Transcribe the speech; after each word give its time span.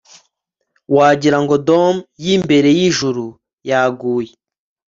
wagira 0.95 1.37
ngo 1.43 1.55
dome 1.67 2.01
yimbere 2.23 2.69
yijuru 2.77 3.25
yaguye 3.69 4.33